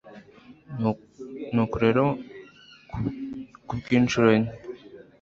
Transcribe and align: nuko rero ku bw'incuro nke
nuko 1.51 1.75
rero 1.85 2.03
ku 3.67 3.73
bw'incuro 3.79 4.27
nke 4.41 4.53